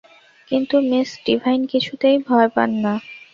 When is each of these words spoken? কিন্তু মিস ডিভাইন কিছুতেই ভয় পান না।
কিন্তু 0.51 0.75
মিস 0.89 1.09
ডিভাইন 1.25 1.61
কিছুতেই 1.71 2.17
ভয় 2.27 2.49
পান 2.55 2.69
না। 2.83 2.93